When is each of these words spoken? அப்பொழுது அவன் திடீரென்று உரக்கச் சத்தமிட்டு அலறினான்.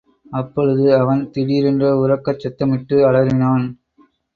அப்பொழுது 0.31 0.97
அவன் 0.97 1.29
திடீரென்று 1.31 1.89
உரக்கச் 1.99 2.41
சத்தமிட்டு 2.43 2.97
அலறினான். 3.09 3.67